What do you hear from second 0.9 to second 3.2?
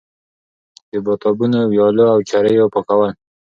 د پاتابونو، ويالو او چريو پاکول